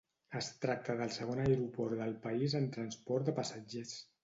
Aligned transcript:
Es 0.37 0.45
tracta 0.63 0.95
del 1.01 1.13
segon 1.17 1.41
aeroport 1.43 1.95
del 2.01 2.17
país 2.25 2.57
en 2.63 2.73
transport 2.79 3.31
de 3.31 3.39
passatgers. 3.43 3.97